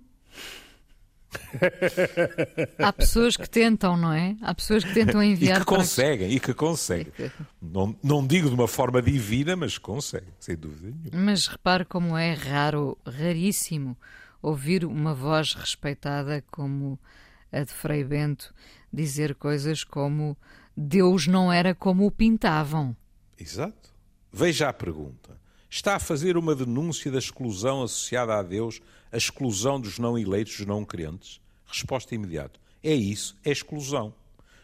[2.79, 4.37] Há pessoas que tentam, não é?
[4.41, 5.57] Há pessoas que tentam enviar.
[5.57, 6.37] e que conseguem, para...
[6.37, 7.13] e que conseguem.
[7.61, 11.25] Não, não digo de uma forma divina, mas conseguem, sem dúvida nenhuma.
[11.25, 13.97] Mas repare como é raro, raríssimo,
[14.43, 16.99] ouvir uma voz respeitada como
[17.53, 18.55] a de Frei Bento
[18.93, 20.37] dizer coisas como
[20.77, 22.97] Deus não era como o pintavam.
[23.39, 23.91] Exato.
[24.33, 25.39] Veja a pergunta.
[25.69, 28.81] Está a fazer uma denúncia da exclusão associada a Deus,
[29.13, 31.41] a exclusão dos não eleitos, dos não crentes?
[31.67, 32.59] Resposta imediata.
[32.83, 34.15] É isso, é exclusão.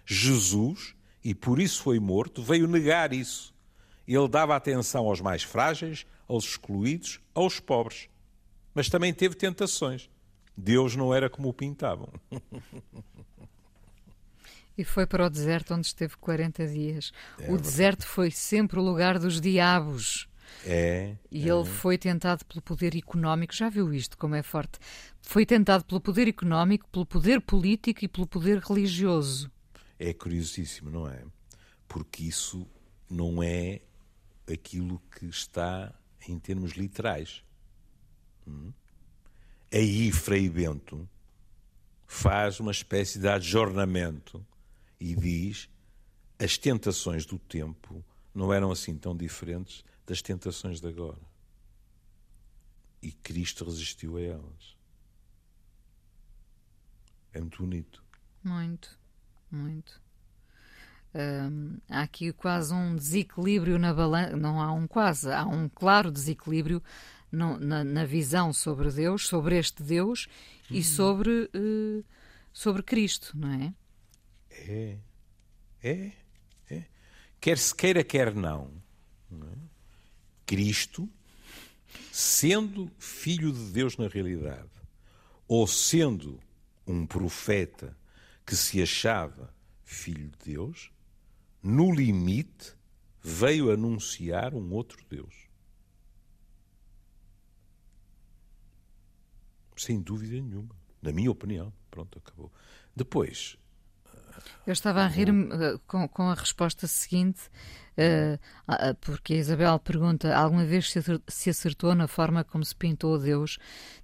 [0.04, 3.54] Jesus, e por isso foi morto, veio negar isso.
[4.06, 8.08] Ele dava atenção aos mais frágeis, aos excluídos, aos pobres.
[8.72, 10.08] Mas também teve tentações.
[10.56, 12.08] Deus não era como o pintavam.
[14.78, 17.10] E foi para o deserto onde esteve 40 dias.
[17.38, 20.28] É, o deserto foi sempre o lugar dos diabos.
[20.64, 21.14] É.
[21.30, 21.52] E é.
[21.52, 24.78] ele foi tentado pelo poder económico, já viu isto como é forte?
[25.20, 29.50] Foi tentado pelo poder económico, pelo poder político e pelo poder religioso.
[29.98, 31.22] É curiosíssimo, não é?
[31.88, 32.66] Porque isso
[33.08, 33.80] não é
[34.52, 35.94] aquilo que está
[36.28, 37.42] em termos literais.
[38.46, 38.72] Hum?
[39.72, 41.08] Aí Frei Bento
[42.06, 44.44] faz uma espécie de adjornamento
[45.00, 45.68] e diz
[46.38, 48.04] as tentações do tempo
[48.34, 51.20] não eram assim tão diferentes das tentações de agora.
[53.02, 54.76] E Cristo resistiu a elas.
[57.32, 58.02] É muito bonito.
[58.42, 58.98] Muito,
[59.50, 60.00] muito.
[61.14, 64.36] Hum, há aqui quase um desequilíbrio na balança.
[64.36, 66.82] Não há um quase, há um claro desequilíbrio
[67.30, 70.28] no, na, na, visão sobre Deus, sobre este Deus
[70.70, 72.04] e sobre, uh,
[72.52, 73.74] sobre Cristo, não é?
[74.50, 74.98] É,
[75.82, 76.12] é,
[76.70, 76.84] é.
[77.40, 78.70] Quer se queira, quer não.
[79.30, 79.65] não é?
[80.46, 81.08] Cristo,
[82.12, 84.70] sendo filho de Deus na realidade,
[85.46, 86.40] ou sendo
[86.86, 87.96] um profeta
[88.46, 89.52] que se achava
[89.84, 90.90] filho de Deus,
[91.62, 92.74] no limite
[93.20, 95.34] veio anunciar um outro Deus.
[99.76, 100.74] Sem dúvida nenhuma.
[101.02, 101.72] Na minha opinião.
[101.90, 102.52] Pronto, acabou.
[102.94, 103.58] Depois,
[104.66, 107.40] eu estava a rir-me uh, com, com, a resposta seguinte,
[107.98, 110.92] uh, porque a Isabel pergunta: alguma vez
[111.28, 113.58] se acertou na forma como se pintou Deus?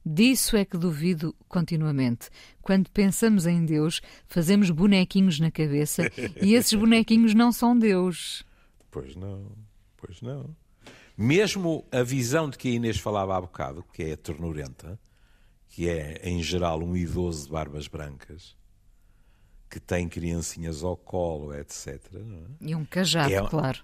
[0.05, 2.29] Disso é que duvido continuamente.
[2.61, 8.45] Quando pensamos em Deus, fazemos bonequinhos na cabeça e esses bonequinhos não são Deus.
[8.91, 9.53] Pois não,
[9.97, 10.55] pois não.
[11.17, 14.99] Mesmo a visão de que a Inês falava há bocado, que é ternurenta,
[15.69, 18.57] que é em geral um idoso de barbas brancas
[19.73, 21.89] que tem criancinhas ao colo, etc.
[22.15, 22.21] É?
[22.61, 23.83] E um cajado, é, claro.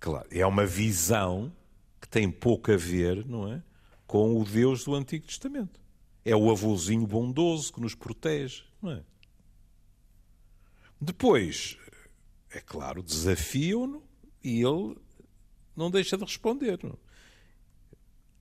[0.00, 1.52] Claro, é uma visão
[2.00, 3.62] que tem pouco a ver, não é,
[4.08, 5.80] com o Deus do Antigo Testamento.
[6.24, 9.04] É o avôzinho bondoso que nos protege, não é?
[11.00, 11.78] Depois,
[12.50, 14.02] é claro, desafiam-no
[14.42, 14.96] e ele
[15.76, 16.80] não deixa de responder.
[16.82, 16.98] Não?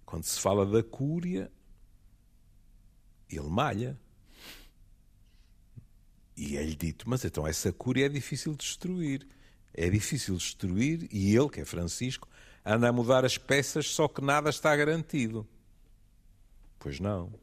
[0.08, 1.52] Quando se fala da cúria,
[3.30, 3.96] ele malha.
[6.40, 9.28] E é-lhe dito, mas então essa cúria é difícil de destruir.
[9.74, 12.30] É difícil de destruir e ele, que é Francisco,
[12.66, 15.46] anda a mudar as peças, só que nada está garantido.
[16.80, 17.34] Pois não.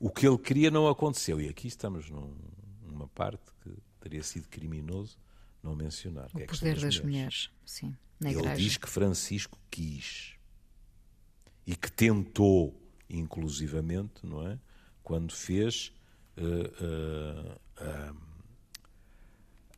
[0.00, 1.40] O que ele queria não aconteceu.
[1.40, 2.34] E aqui estamos num,
[2.82, 5.16] numa parte que teria sido criminoso
[5.62, 6.28] não mencionar.
[6.34, 7.04] O é poder das, das mulheres.
[7.04, 7.50] mulheres.
[7.64, 8.56] Sim, na ele igreja.
[8.56, 10.34] diz que Francisco quis
[11.64, 12.76] e que tentou,
[13.08, 14.58] inclusivamente, não é?
[15.04, 15.92] Quando fez
[16.36, 18.14] a,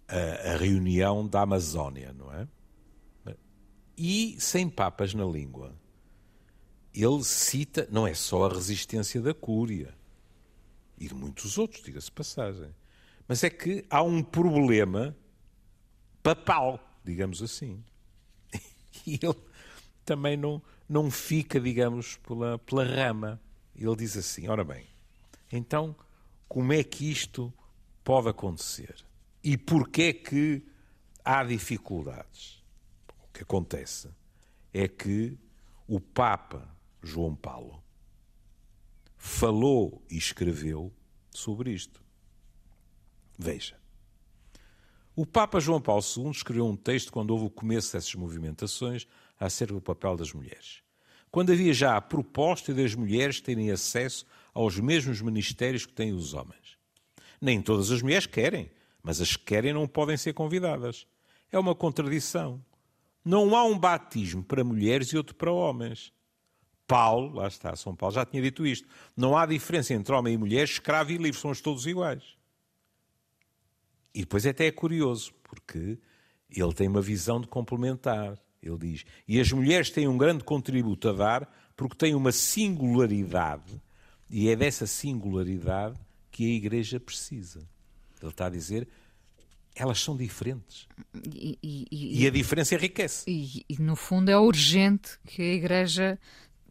[0.09, 2.47] a, a reunião da Amazónia, não é?
[3.97, 5.75] E sem papas na língua.
[6.93, 9.95] Ele cita, não é só a resistência da Cúria,
[10.99, 12.75] e de muitos outros, diga-se passagem,
[13.29, 15.15] mas é que há um problema
[16.23, 17.83] papal, digamos assim.
[19.07, 19.37] E ele
[20.07, 23.39] também não, não fica, digamos, pela, pela rama.
[23.75, 24.87] Ele diz assim: ora bem,
[25.53, 25.95] então
[26.49, 27.53] como é que isto
[28.05, 29.05] pode acontecer
[29.43, 30.63] e porquê é que
[31.25, 32.63] há dificuldades.
[33.25, 34.09] O que acontece
[34.73, 35.37] é que
[35.87, 36.69] o Papa
[37.03, 37.83] João Paulo
[39.17, 40.93] falou e escreveu
[41.31, 42.01] sobre isto.
[43.39, 43.77] Veja.
[45.15, 49.07] O Papa João Paulo II escreveu um texto quando houve o começo dessas movimentações
[49.39, 50.83] acerca do papel das mulheres.
[51.31, 56.33] Quando havia já a proposta das mulheres terem acesso aos mesmos ministérios que têm os
[56.33, 56.79] homens.
[57.39, 58.71] Nem todas as mulheres querem,
[59.03, 61.07] mas as que querem não podem ser convidadas.
[61.53, 62.65] É uma contradição.
[63.23, 66.11] Não há um batismo para mulheres e outro para homens.
[66.87, 68.89] Paulo, lá está, São Paulo já tinha dito isto.
[69.15, 72.25] Não há diferença entre homem e mulher, escravo e livre, somos todos iguais.
[74.15, 75.99] E depois até é curioso, porque
[76.51, 78.39] ele tem uma visão de complementar.
[78.63, 83.83] Ele diz: e as mulheres têm um grande contributo a dar porque têm uma singularidade,
[84.29, 85.99] e é dessa singularidade
[86.31, 87.61] que a Igreja precisa.
[88.21, 88.89] Ele está a dizer:
[89.75, 90.89] elas são diferentes.
[91.25, 93.25] E, e, e, e a diferença enriquece.
[93.29, 96.19] E, no fundo, é urgente que a Igreja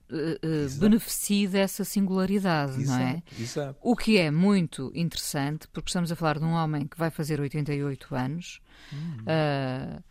[0.09, 3.23] uh, beneficie dessa singularidade, exato, não é?
[3.39, 3.79] Exato.
[3.81, 7.39] O que é muito interessante, porque estamos a falar de um homem que vai fazer
[7.39, 8.59] 88 anos
[8.91, 9.17] hum.
[9.21, 10.03] uh,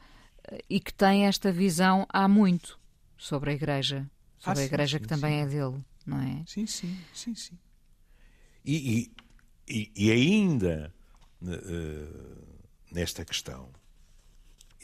[0.70, 2.78] e que tem esta visão há muito
[3.16, 4.06] sobre a Igreja,
[4.38, 5.40] sobre ah, a Igreja sim, que sim, também sim.
[5.40, 6.44] é dele, não é?
[6.46, 7.58] Sim, sim, sim, sim.
[8.64, 9.10] E,
[9.68, 10.92] e, e ainda
[11.42, 12.44] uh,
[12.90, 13.70] nesta questão,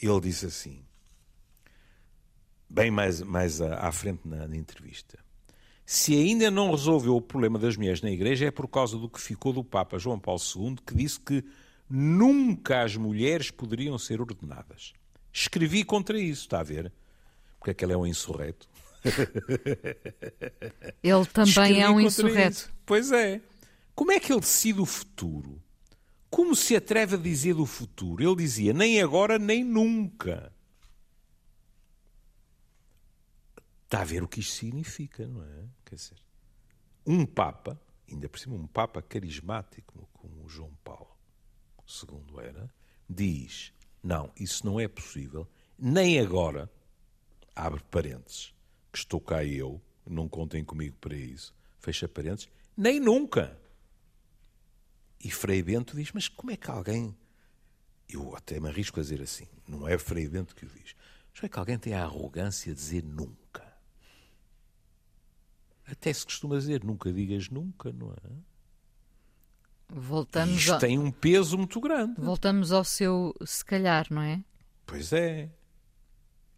[0.01, 0.83] ele diz assim:
[2.69, 5.19] bem mais, mais à, à frente na, na, entrevista.
[5.85, 9.19] Se ainda não resolveu o problema das mulheres na Igreja é por causa do que
[9.19, 11.43] ficou do Papa João Paulo II, que disse que
[11.89, 14.93] nunca as mulheres poderiam ser ordenadas.
[15.33, 16.91] Escrevi contra isso, está a ver?
[17.59, 18.69] Porque aquele é um insurreto.
[21.01, 22.51] Ele também Escrevi é um insurreto.
[22.51, 22.73] Isso.
[22.85, 23.41] Pois é.
[23.95, 25.61] Como é que ele decide o futuro?
[26.29, 28.23] Como se atreve a dizer do futuro?
[28.23, 30.53] Ele dizia nem agora nem nunca.
[33.83, 35.65] Está a ver o que isto significa, não é?
[35.83, 36.17] Quer dizer,
[37.05, 41.11] um Papa, ainda por cima um Papa carismático, como o João Paulo
[41.85, 42.73] II era,
[43.09, 45.45] diz: não, isso não é possível,
[45.77, 46.71] nem agora,
[47.53, 48.53] abre parênteses,
[48.91, 53.57] que estou cá eu, não contem comigo para isso, fecha parênteses, nem nunca.
[55.23, 57.15] E Frei Bento diz: mas como é que alguém.
[58.09, 60.95] Eu até me arrisco a dizer assim, não é Frei Bento que o diz.
[61.29, 63.71] Mas como é que alguém tem a arrogância de dizer nunca?
[65.85, 68.51] Até se costuma dizer, nunca digas nunca, não é?
[69.87, 70.79] Voltamos Isto ao...
[70.79, 72.19] tem um peso muito grande.
[72.19, 74.43] Voltamos ao seu se calhar, não é?
[74.85, 75.49] Pois é.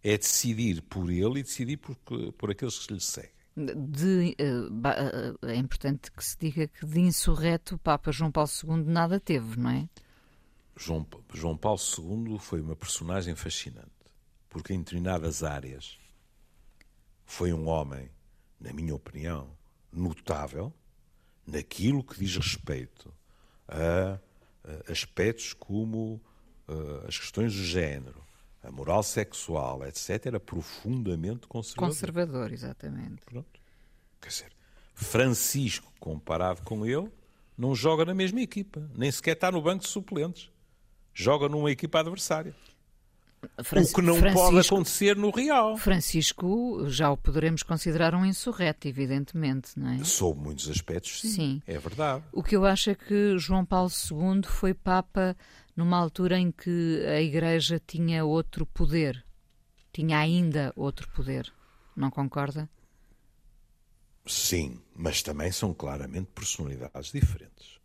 [0.03, 1.95] É decidir por ele e decidir por,
[2.33, 3.31] por aqueles que lhe seguem.
[3.55, 8.83] De, uh, é importante que se diga que de insurreto o Papa João Paulo II
[8.83, 9.87] nada teve, não é?
[10.75, 13.91] João, João Paulo II foi uma personagem fascinante,
[14.49, 15.99] porque em determinadas áreas
[17.25, 18.09] foi um homem
[18.63, 19.49] na minha opinião,
[19.91, 20.73] notável
[21.45, 23.13] naquilo que diz respeito
[23.67, 24.17] a,
[24.89, 26.21] aspectos como
[26.67, 28.23] uh, as questões do género,
[28.63, 31.89] a moral sexual, etc., era profundamente conservador.
[31.89, 33.21] Conservador, exatamente.
[33.25, 33.59] Pronto.
[34.21, 34.51] Quer dizer,
[34.93, 37.11] Francisco, comparado com ele,
[37.57, 40.49] não joga na mesma equipa, nem sequer está no banco de suplentes.
[41.13, 42.55] Joga numa equipa adversária.
[43.63, 45.77] Francisco, o que não Francisco, pode acontecer no real.
[45.77, 50.03] Francisco já o poderemos considerar um insurreto, evidentemente, não é?
[50.03, 51.29] Sob muitos aspectos, sim.
[51.29, 51.61] sim.
[51.67, 52.23] É verdade.
[52.31, 55.35] O que eu acho é que João Paulo II foi Papa
[55.75, 59.23] numa altura em que a Igreja tinha outro poder.
[59.91, 61.51] Tinha ainda outro poder.
[61.95, 62.69] Não concorda?
[64.25, 67.79] Sim, mas também são claramente personalidades diferentes.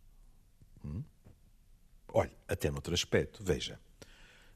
[0.83, 1.03] Hum?
[2.13, 3.79] Olha, até noutro aspecto, veja.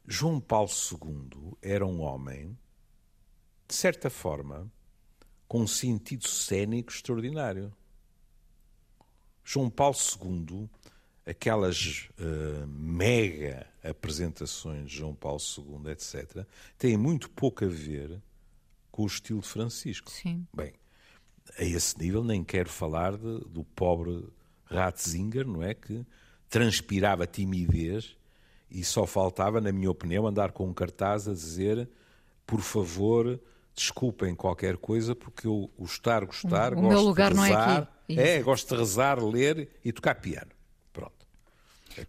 [0.06, 2.58] João Paulo II era um homem,
[3.68, 4.72] de certa forma,
[5.48, 7.74] com um sentido cênico extraordinário.
[9.44, 10.70] João Paulo II,
[11.26, 16.46] aquelas uh, mega apresentações de João Paulo II, etc.,
[16.78, 18.22] têm muito pouco a ver
[18.92, 20.12] com o estilo de Francisco.
[20.12, 20.46] Sim.
[20.54, 20.74] Bem,
[21.58, 24.28] a esse nível nem quero falar de, do pobre
[24.66, 25.74] Ratzinger, não é?
[25.74, 26.06] Que
[26.50, 28.18] transpirava timidez
[28.74, 31.88] e só faltava, na minha opinião, andar com um cartaz a dizer
[32.46, 33.40] por favor,
[33.76, 37.68] desculpem qualquer coisa, porque eu gostar, gostar, o gosto meu lugar de rezar.
[38.10, 38.20] Não é, aqui.
[38.20, 40.52] é, gosto de rezar, ler e tocar piano.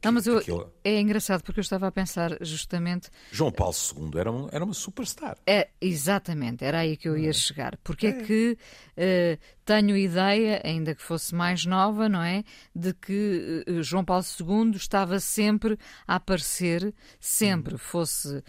[0.02, 0.72] Não, mas eu, aquilo...
[0.82, 3.10] é engraçado porque eu estava a pensar justamente.
[3.30, 5.36] João Paulo II era, um, era uma superstar.
[5.46, 7.32] É, exatamente, era aí que eu ia é.
[7.32, 7.76] chegar.
[7.82, 8.58] Porque é, é que
[8.96, 12.44] uh, tenho ideia, ainda que fosse mais nova, não é?
[12.74, 17.78] De que uh, João Paulo II estava sempre a aparecer, sempre, hum.
[17.78, 18.42] fosse, uh,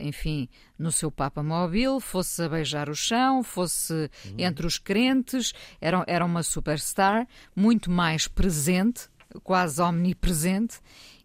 [0.00, 4.34] enfim, no seu Papa Móvel, fosse a beijar o chão, fosse hum.
[4.38, 9.08] entre os crentes, era, era uma superstar, muito mais presente
[9.42, 10.80] quase omnipresente,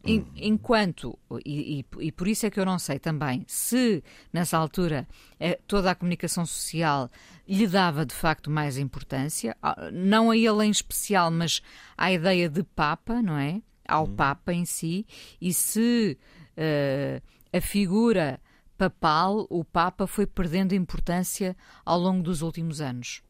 [0.06, 0.26] hum.
[0.36, 4.04] enquanto, e, e, e, por isso é que eu não sei também, se
[4.34, 5.08] nessa altura
[5.40, 7.10] eh, toda a comunicação social
[7.48, 9.56] lhe dava de facto mais importância,
[9.92, 11.62] não a ele em especial, mas
[11.98, 13.62] à ideia de Papa, não é?
[13.88, 14.16] Ao hum.
[14.16, 15.06] Papa em si,
[15.42, 16.18] e se
[16.58, 18.40] uh, a figura
[18.78, 23.22] papal, o Papa, foi perdendo importância ao longo dos últimos anos.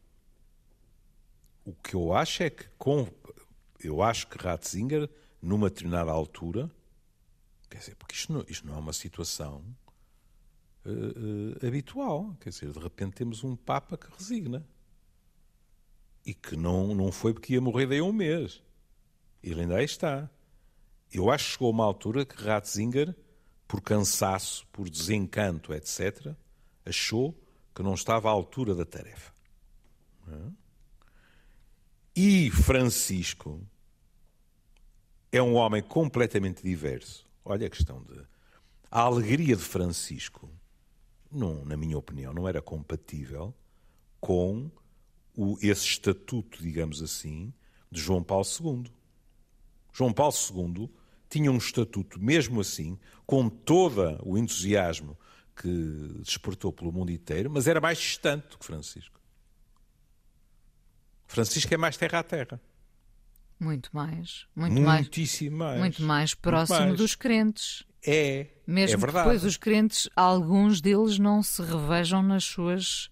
[1.66, 3.08] O que eu acho é que com,
[3.80, 5.10] eu acho que Ratzinger,
[5.42, 6.70] numa determinada altura,
[7.70, 9.64] quer dizer, porque isto não, isto não é uma situação
[10.86, 14.68] uh, uh, habitual, quer dizer, de repente temos um Papa que resigna
[16.26, 18.62] e que não, não foi porque ia morrer daí a um mês.
[19.42, 20.30] Ele ainda aí está.
[21.12, 23.16] Eu acho que chegou uma altura que Ratzinger,
[23.68, 26.36] por cansaço, por desencanto, etc.,
[26.86, 27.34] achou
[27.74, 29.34] que não estava à altura da tarefa.
[32.22, 33.66] E Francisco
[35.32, 37.26] é um homem completamente diverso.
[37.46, 38.20] Olha a questão de.
[38.92, 40.50] A alegria de Francisco,
[41.32, 43.56] não, na minha opinião, não era compatível
[44.20, 44.70] com
[45.34, 47.54] o, esse estatuto, digamos assim,
[47.90, 48.92] de João Paulo II.
[49.94, 50.90] João Paulo II
[51.30, 55.18] tinha um estatuto, mesmo assim, com todo o entusiasmo
[55.56, 59.19] que despertou pelo mundo inteiro, mas era mais distante do que Francisco.
[61.30, 62.60] Francisco é mais terra a terra.
[63.60, 64.48] Muito mais.
[64.56, 65.70] Muito Muitíssimo mais.
[65.70, 65.80] mais.
[65.80, 66.98] Muito mais próximo muito mais.
[66.98, 67.84] dos crentes.
[68.06, 68.48] É.
[68.66, 69.30] Mesmo é verdade.
[69.30, 73.12] depois os crentes, alguns deles não se revejam nas suas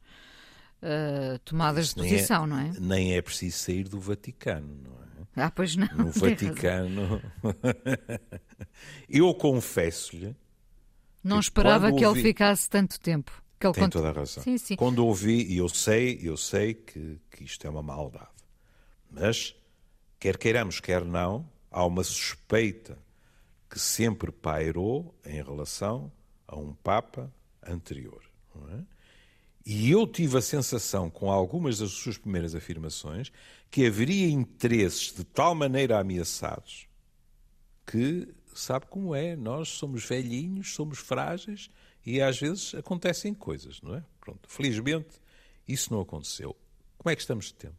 [0.82, 2.72] uh, tomadas de posição, é, não é?
[2.80, 5.44] Nem é preciso sair do Vaticano, não é?
[5.44, 5.88] Ah, pois não.
[5.96, 7.22] No Vaticano.
[9.08, 10.36] Eu confesso-lhe.
[11.24, 12.22] Não esperava que ouvi...
[12.22, 13.44] ele ficasse tanto tempo.
[13.60, 14.44] Que ele Tem toda a razão.
[14.44, 14.76] Sim, sim.
[14.76, 18.28] Quando ouvi, e eu sei, eu sei que, que isto é uma maldade.
[19.10, 19.56] Mas,
[20.20, 22.98] quer queiramos, quer não, há uma suspeita
[23.70, 26.12] que sempre pairou em relação
[26.48, 27.34] a um Papa
[27.66, 28.22] anterior.
[28.74, 28.84] É?
[29.66, 33.32] E eu tive a sensação, com algumas das suas primeiras afirmações,
[33.70, 36.88] que haveria interesses de tal maneira ameaçados
[37.88, 41.70] que sabe como é, nós somos velhinhos, somos frágeis
[42.08, 44.02] e às vezes acontecem coisas, não é?
[44.22, 45.20] Pronto, felizmente
[45.68, 46.56] isso não aconteceu.
[46.98, 47.76] Como é que estamos de tempo?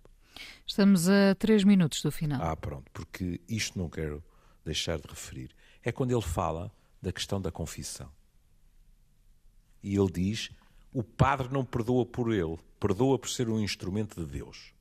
[0.66, 2.39] Estamos a três minutos do final.
[2.43, 4.22] Ah, pronto, porque isto não quero
[4.62, 5.57] deixar de referir.
[5.83, 6.70] É quando ele fala
[7.01, 8.12] da questão da confissão.
[9.83, 10.51] E ele diz:
[10.93, 14.74] o padre não perdoa por ele, perdoa por ser um instrumento de Deus.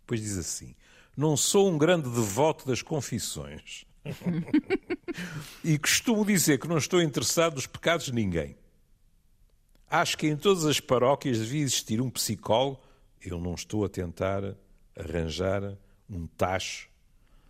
[0.00, 0.74] Depois diz assim:
[1.16, 3.84] Não sou um grande devoto das confissões.
[5.62, 8.56] e costumo dizer que não estou interessado nos pecados de ninguém.
[9.90, 12.80] Acho que em todas as paróquias devia existir um psicólogo.
[13.20, 14.42] Eu não estou a tentar
[14.96, 15.76] arranjar
[16.08, 16.88] um tacho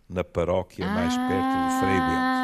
[0.07, 2.39] na paróquia ah, mais perto do Frei Bento.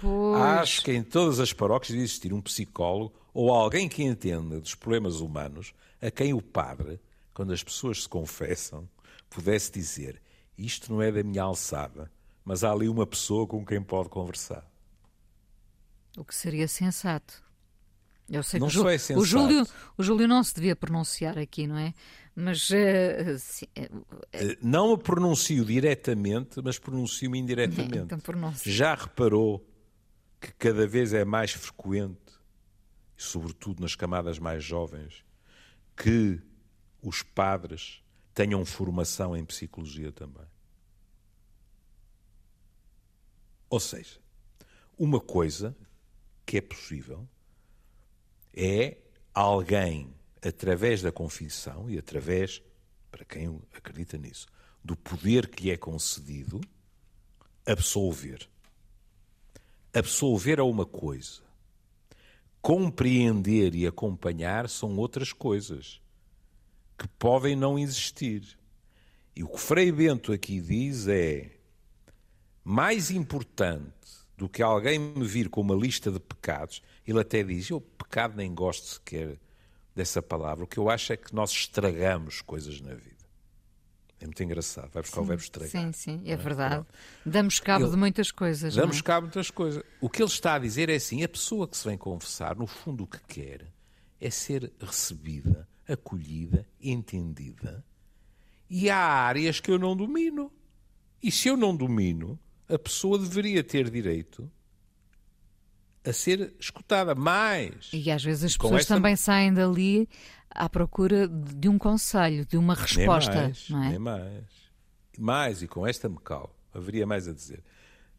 [0.00, 0.42] Pois.
[0.42, 4.74] Acho que em todas as paróquias devia existir um psicólogo ou alguém que entenda dos
[4.74, 7.00] problemas humanos a quem o padre,
[7.32, 8.88] quando as pessoas se confessam,
[9.30, 10.20] pudesse dizer:
[10.56, 12.10] Isto não é da minha alçada,
[12.44, 14.68] mas há ali uma pessoa com quem pode conversar.
[16.16, 17.47] O que seria sensato.
[18.30, 19.66] Eu sei não que o, é o, Júlio,
[19.96, 21.94] o Júlio não se devia pronunciar aqui, não é?
[22.34, 22.68] Mas.
[22.68, 27.98] Uh, sim, uh, não me pronuncio diretamente, mas pronuncio-me indiretamente.
[27.98, 28.70] Então, pronuncio.
[28.70, 29.66] Já reparou
[30.40, 32.38] que cada vez é mais frequente,
[33.16, 35.24] e sobretudo nas camadas mais jovens,
[35.96, 36.40] que
[37.02, 38.02] os padres
[38.34, 40.46] tenham formação em psicologia também.
[43.70, 44.20] Ou seja,
[44.96, 45.76] uma coisa
[46.46, 47.28] que é possível
[48.54, 48.96] é
[49.32, 52.62] alguém, através da confissão e através,
[53.10, 54.46] para quem acredita nisso,
[54.82, 56.60] do poder que lhe é concedido,
[57.66, 58.48] absolver.
[59.92, 61.42] Absolver é uma coisa.
[62.60, 66.00] Compreender e acompanhar são outras coisas
[66.98, 68.58] que podem não existir.
[69.34, 71.52] E o que Frei Bento aqui diz é:
[72.64, 73.94] mais importante
[74.36, 78.36] do que alguém me vir com uma lista de pecados, ele até diz: eu pecado
[78.36, 79.38] nem gosto sequer
[79.94, 80.64] dessa palavra.
[80.64, 83.16] O que eu acho é que nós estragamos coisas na vida.
[84.20, 84.90] É muito engraçado.
[84.90, 85.70] Vai buscar sim, o verbo estragar.
[85.70, 86.36] Sim, sim, é, é?
[86.36, 86.84] verdade.
[87.24, 88.74] Damos cabo ele, de muitas coisas.
[88.74, 89.02] Damos é?
[89.02, 89.82] cabo de muitas coisas.
[90.00, 92.66] O que ele está a dizer é assim: a pessoa que se vem confessar, no
[92.66, 93.66] fundo, o que quer
[94.20, 97.84] é ser recebida acolhida, entendida.
[98.68, 100.52] E há áreas que eu não domino.
[101.22, 102.38] E se eu não domino,
[102.68, 104.50] a pessoa deveria ter direito
[106.04, 107.90] a ser escutada mais.
[107.92, 108.94] E às vezes as pessoas esta...
[108.94, 110.08] também saem dali
[110.50, 113.32] à procura de um conselho, de uma resposta.
[113.32, 113.88] Nem mais, não é?
[113.90, 114.44] nem mais.
[115.18, 117.62] Mais, e com esta mecal, haveria mais a dizer.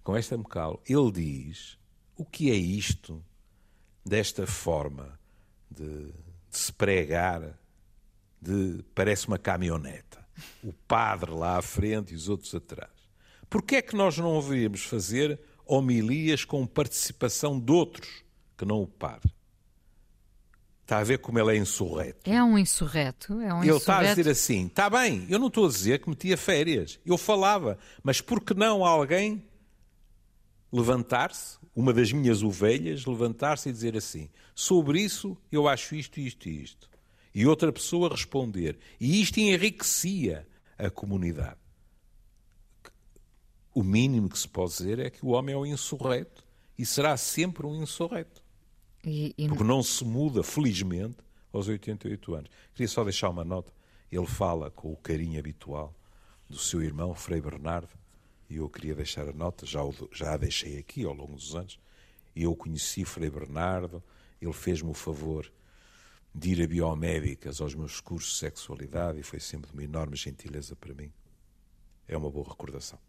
[0.04, 1.78] Com esta mecal, ele diz
[2.16, 3.24] o que é isto
[4.06, 5.18] desta forma
[5.72, 6.14] de
[6.50, 7.58] de se pregar,
[8.42, 10.26] de, parece uma caminhoneta.
[10.64, 12.92] O padre lá à frente e os outros atrás.
[13.50, 15.40] Porquê é que nós não deveríamos fazer
[15.70, 18.24] homilias com participação de outros
[18.58, 19.32] que não o padre?
[20.82, 22.28] Está a ver como ele é insurreto.
[22.28, 23.34] É um insurreto.
[23.42, 23.78] É um ele insurreto.
[23.78, 27.00] está a dizer assim: está bem, eu não estou a dizer que metia férias.
[27.06, 29.46] Eu falava, mas por que não alguém
[30.72, 36.50] levantar-se, uma das minhas ovelhas, levantar-se e dizer assim: sobre isso eu acho isto, isto
[36.50, 36.90] e isto.
[37.36, 38.80] E outra pessoa responder.
[39.00, 41.69] E isto enriquecia a comunidade.
[43.74, 46.44] O mínimo que se pode dizer é que o homem é um insurreto
[46.78, 48.42] e será sempre um insurreto.
[49.06, 49.48] E, e...
[49.48, 51.18] Porque não se muda, felizmente,
[51.52, 52.52] aos 88 anos.
[52.74, 53.72] Queria só deixar uma nota.
[54.12, 55.94] Ele fala com o carinho habitual
[56.50, 57.94] do seu irmão, Frei Bernardo,
[58.50, 61.56] e eu queria deixar a nota, já, o, já a deixei aqui ao longo dos
[61.56, 61.80] anos.
[62.36, 64.04] Eu conheci Frei Bernardo,
[64.42, 65.52] ele fez-me o favor
[66.34, 70.16] de ir a biomédicas aos meus cursos de sexualidade e foi sempre de uma enorme
[70.16, 71.12] gentileza para mim.
[72.08, 73.00] É uma boa recordação.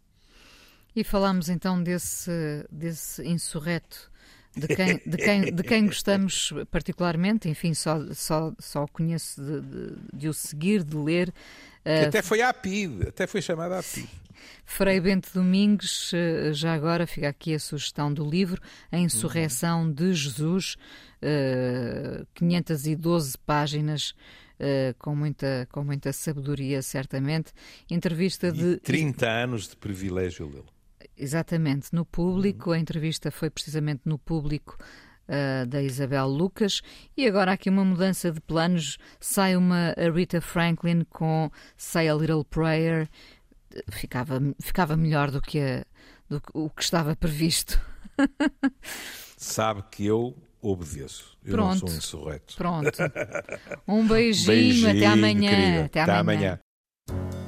[0.95, 2.31] E falamos então desse,
[2.69, 4.11] desse insurreto
[4.55, 9.95] de quem, de quem, de quem gostamos particularmente, enfim, só, só, só conheço de, de,
[10.13, 11.33] de o seguir, de ler.
[11.83, 14.09] Que uh, até foi a PID, até foi chamada a PID.
[14.65, 18.61] Frei Bento Domingues, uh, já agora fica aqui a sugestão do livro
[18.91, 19.93] A Insurreição uhum.
[19.93, 20.75] de Jesus,
[21.21, 24.13] uh, 512 páginas.
[24.59, 27.51] Uh, com, muita, com muita sabedoria, certamente.
[27.89, 28.77] Entrevista e de.
[28.77, 30.80] 30 anos de privilégio lê-lo.
[31.21, 34.75] Exatamente, no público, a entrevista foi precisamente no público
[35.29, 36.81] uh, da Isabel Lucas.
[37.15, 42.43] E agora aqui uma mudança de planos, sai uma Rita Franklin com Say a Little
[42.43, 43.07] Prayer,
[43.91, 45.85] ficava, ficava melhor do que, a,
[46.27, 47.79] do que o que estava previsto.
[49.37, 51.37] Sabe que eu obedeço.
[51.45, 52.55] Eu pronto, não sou insurreto.
[52.57, 52.97] Pronto.
[53.87, 55.85] Um beijinho, beijinho até amanhã.
[55.85, 56.59] Até, até amanhã.
[57.07, 57.40] amanhã.